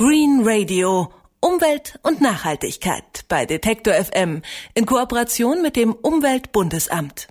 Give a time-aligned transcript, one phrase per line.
[0.00, 1.12] Green Radio
[1.42, 4.40] Umwelt und Nachhaltigkeit bei Detektor FM
[4.72, 7.28] in Kooperation mit dem Umweltbundesamt.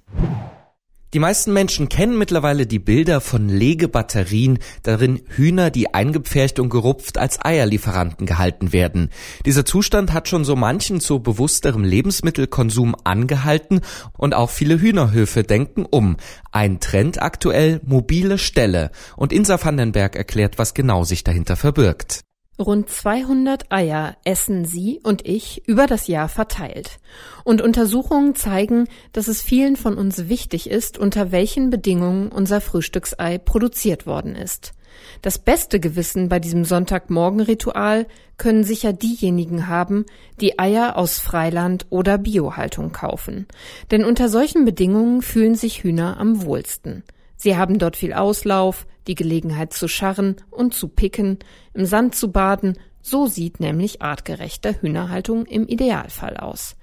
[1.15, 7.17] Die meisten Menschen kennen mittlerweile die Bilder von Legebatterien, darin Hühner, die eingepfercht und gerupft
[7.17, 9.09] als Eierlieferanten gehalten werden.
[9.47, 13.81] Dieser Zustand hat schon so manchen zu bewussterem Lebensmittelkonsum angehalten
[14.15, 16.17] und auch viele Hühnerhöfe denken um.
[16.51, 22.25] Ein Trend aktuell mobile Ställe und Insa Vandenberg erklärt, was genau sich dahinter verbirgt.
[22.59, 26.99] Rund 200 Eier essen sie und ich über das Jahr verteilt.
[27.45, 33.37] Und Untersuchungen zeigen, dass es vielen von uns wichtig ist, unter welchen Bedingungen unser Frühstücksei
[33.37, 34.73] produziert worden ist.
[35.21, 40.05] Das beste Gewissen bei diesem Sonntagmorgenritual können sicher diejenigen haben,
[40.41, 43.47] die Eier aus Freiland oder Biohaltung kaufen.
[43.91, 47.03] Denn unter solchen Bedingungen fühlen sich Hühner am wohlsten.
[47.37, 51.39] Sie haben dort viel Auslauf, die Gelegenheit zu scharren und zu picken,
[51.73, 56.75] im Sand zu baden, so sieht nämlich artgerechte Hühnerhaltung im Idealfall aus.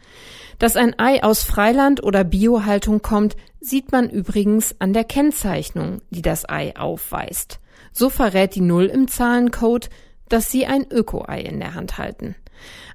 [0.58, 6.22] Dass ein Ei aus Freiland oder Biohaltung kommt, sieht man übrigens an der Kennzeichnung, die
[6.22, 7.60] das Ei aufweist.
[7.92, 9.88] So verrät die Null im Zahlencode,
[10.28, 12.34] dass sie ein Öko-Ei in der Hand halten.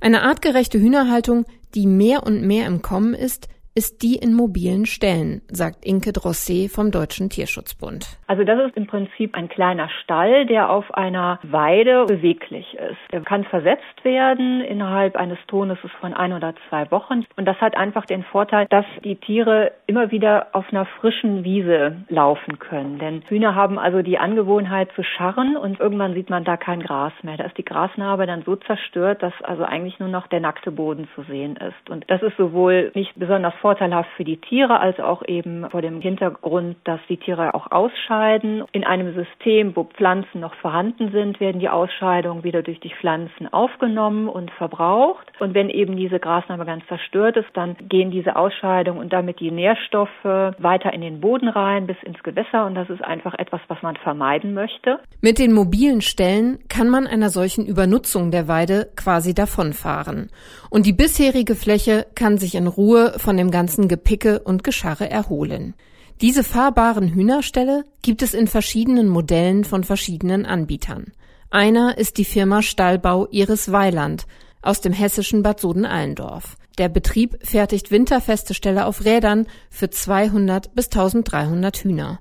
[0.02, 5.42] Eine artgerechte Hühnerhaltung, die mehr und mehr im Kommen ist, ist die in mobilen Ställen,
[5.50, 8.20] sagt Inke Drosset vom Deutschen Tierschutzbund.
[8.28, 12.98] Also das ist im Prinzip ein kleiner Stall, der auf einer Weide beweglich ist.
[13.12, 17.26] Er kann versetzt werden innerhalb eines Tonusses von ein oder zwei Wochen.
[17.38, 21.96] Und das hat einfach den Vorteil, dass die Tiere immer wieder auf einer frischen Wiese
[22.10, 23.00] laufen können.
[23.00, 27.14] Denn Hühner haben also die Angewohnheit zu scharren und irgendwann sieht man da kein Gras
[27.22, 27.38] mehr.
[27.38, 31.08] Da ist die Grasnarbe dann so zerstört, dass also eigentlich nur noch der nackte Boden
[31.16, 31.90] zu sehen ist.
[31.90, 36.02] Und das ist sowohl nicht besonders vorteilhaft für die Tiere, als auch eben vor dem
[36.02, 38.64] Hintergrund, dass die Tiere auch ausscheiden.
[38.72, 43.52] In einem System, wo Pflanzen noch vorhanden sind, werden die Ausscheidungen wieder durch die Pflanzen
[43.54, 45.32] aufgenommen und verbraucht.
[45.40, 49.52] Und wenn eben diese Grasnarbe ganz zerstört ist, dann gehen diese Ausscheidungen und damit die
[49.52, 52.66] Nährstoffe weiter in den Boden rein bis ins Gewässer.
[52.66, 55.00] Und das ist einfach etwas, was man vermeiden möchte.
[55.22, 60.32] Mit den mobilen Stellen kann man einer solchen Übernutzung der Weide quasi davonfahren.
[60.70, 65.76] Und die bisherige Fläche kann sich in Ruhe von dem ganzen Gepicke und Gescharre erholen.
[66.22, 71.14] Diese fahrbaren Hühnerställe gibt es in verschiedenen Modellen von verschiedenen Anbietern.
[71.50, 74.26] Einer ist die Firma Stallbau Iris Weiland
[74.62, 76.58] aus dem hessischen Bad Soden-Allendorf.
[76.78, 82.20] Der Betrieb fertigt winterfeste Ställe auf Rädern für 200 bis 1300 Hühner.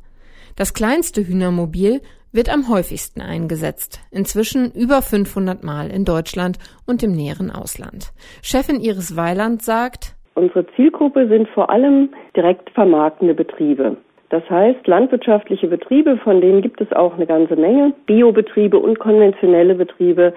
[0.56, 2.02] Das kleinste Hühnermobil
[2.32, 8.12] wird am häufigsten eingesetzt, inzwischen über 500 Mal in Deutschland und im näheren Ausland.
[8.42, 13.96] Chefin Iris Weiland sagt, Unsere Zielgruppe sind vor allem direkt vermarktende Betriebe.
[14.30, 19.74] Das heißt, landwirtschaftliche Betriebe, von denen gibt es auch eine ganze Menge, Biobetriebe und konventionelle
[19.74, 20.32] Betriebe,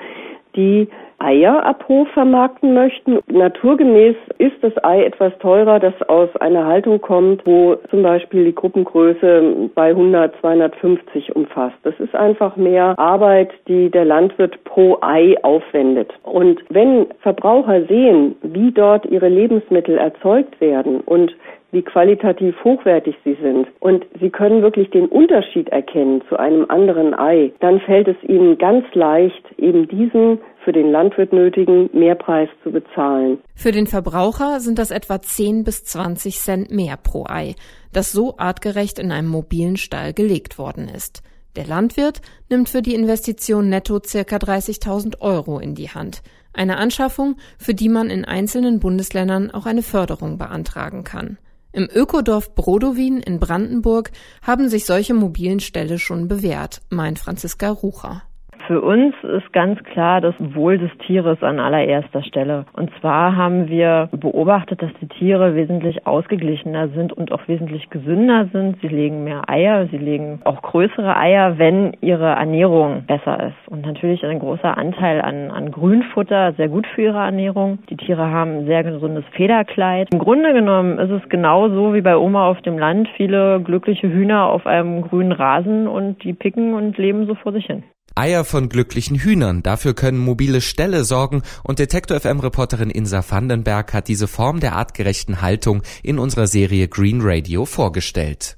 [0.55, 0.87] die
[1.19, 3.19] Eier ab Hof vermarkten möchten.
[3.27, 8.55] Naturgemäß ist das Ei etwas teurer, das aus einer Haltung kommt, wo zum Beispiel die
[8.55, 11.77] Gruppengröße bei 100, 250 umfasst.
[11.83, 16.11] Das ist einfach mehr Arbeit, die der Landwirt pro Ei aufwendet.
[16.23, 21.33] Und wenn Verbraucher sehen, wie dort ihre Lebensmittel erzeugt werden und
[21.73, 27.13] wie qualitativ hochwertig sie sind und sie können wirklich den Unterschied erkennen zu einem anderen
[27.13, 32.71] Ei, dann fällt es ihnen ganz leicht, eben diesen für den Landwirt nötigen Mehrpreis zu
[32.71, 33.39] bezahlen.
[33.55, 37.55] Für den Verbraucher sind das etwa 10 bis 20 Cent mehr pro Ei,
[37.91, 41.23] das so artgerecht in einem mobilen Stall gelegt worden ist.
[41.55, 46.21] Der Landwirt nimmt für die Investition netto circa 30.000 Euro in die Hand.
[46.53, 51.37] Eine Anschaffung, für die man in einzelnen Bundesländern auch eine Förderung beantragen kann.
[51.75, 54.11] Im Ökodorf Brodowin in Brandenburg
[54.43, 58.21] haben sich solche mobilen Ställe schon bewährt, meint Franziska Rucher.
[58.67, 62.65] Für uns ist ganz klar das Wohl des Tieres an allererster Stelle.
[62.71, 68.47] Und zwar haben wir beobachtet, dass die Tiere wesentlich ausgeglichener sind und auch wesentlich gesünder
[68.53, 68.77] sind.
[68.81, 73.67] Sie legen mehr Eier, sie legen auch größere Eier, wenn ihre Ernährung besser ist.
[73.67, 77.79] Und natürlich ein großer Anteil an, an Grünfutter, sehr gut für ihre Ernährung.
[77.89, 80.07] Die Tiere haben ein sehr gesundes Federkleid.
[80.13, 83.09] Im Grunde genommen ist es genauso wie bei Oma auf dem Land.
[83.17, 87.65] Viele glückliche Hühner auf einem grünen Rasen und die picken und leben so vor sich
[87.65, 87.83] hin.
[88.15, 89.63] Eier von glücklichen Hühnern.
[89.63, 94.75] Dafür können mobile Ställe sorgen und Detektor FM Reporterin Insa Vandenberg hat diese Form der
[94.75, 98.57] artgerechten Haltung in unserer Serie Green Radio vorgestellt.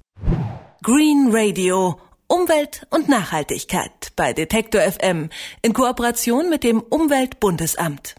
[0.83, 5.29] Green Radio Umwelt und Nachhaltigkeit bei Detektor FM
[5.61, 8.15] in Kooperation mit dem Umweltbundesamt.